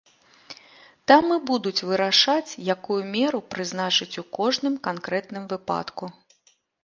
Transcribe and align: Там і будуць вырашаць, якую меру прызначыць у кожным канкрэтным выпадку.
Там 1.11 1.23
і 1.35 1.35
будуць 1.49 1.85
вырашаць, 1.89 2.55
якую 2.75 2.97
меру 3.17 3.39
прызначыць 3.55 4.19
у 4.23 4.25
кожным 4.41 4.75
канкрэтным 4.87 5.43
выпадку. 5.55 6.03